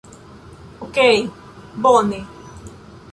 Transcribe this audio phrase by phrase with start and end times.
[0.85, 1.29] Okej
[1.83, 2.19] bone...